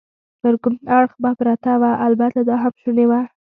[0.41, 3.19] پر کوم اړخ به پرته وه؟ البته دا هم شونې وه.